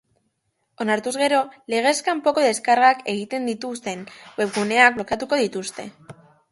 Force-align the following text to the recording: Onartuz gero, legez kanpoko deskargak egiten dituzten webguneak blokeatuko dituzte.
Onartuz 0.85 1.13
gero, 1.23 1.41
legez 1.75 1.93
kanpoko 2.09 2.47
deskargak 2.47 3.07
egiten 3.15 3.49
dituzten 3.53 4.03
webguneak 4.43 4.99
blokeatuko 5.01 5.43
dituzte. 5.47 5.93